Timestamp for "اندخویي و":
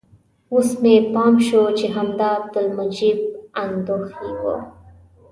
3.63-4.43